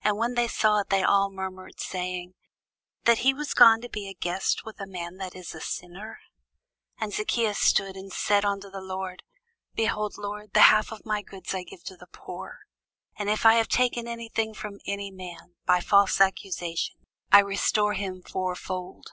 [0.00, 2.32] And when they saw it, they all murmured, saying,
[3.04, 6.20] That he was gone to be guest with a man that is a sinner.
[6.98, 9.24] And Zacchæus stood, and said unto the Lord;
[9.74, 12.60] Behold, Lord, the half of my goods I give to the poor;
[13.18, 16.96] and if I have taken any thing from any man by false accusation,
[17.30, 19.08] I restore him fourfold.